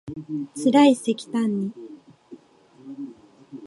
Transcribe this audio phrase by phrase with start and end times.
[0.55, 1.71] つらいせきたんに